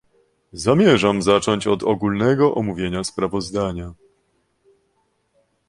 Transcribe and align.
Zamierzam 0.53 1.21
zacząć 1.21 1.67
od 1.67 1.83
ogólnego 1.83 2.55
omówienia 2.55 3.03
sprawozdania 3.03 3.93